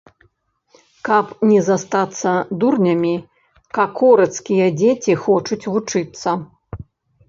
[1.09, 2.31] Каб не застацца
[2.65, 3.13] дурнямі,
[3.81, 6.29] какорыцкія дзеці хочуць вучыцца.